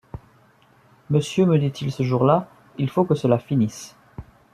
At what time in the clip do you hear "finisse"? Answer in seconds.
3.37-3.95